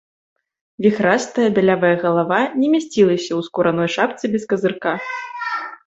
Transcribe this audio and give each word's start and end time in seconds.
Віхрастая 0.85 1.45
бялявая 1.59 1.93
галава 2.05 2.41
не 2.63 2.67
мясцілася 2.73 3.29
ў 3.35 3.41
скураной 3.49 3.89
шапцы 4.01 4.23
без 4.39 4.43
казырка. 4.53 4.93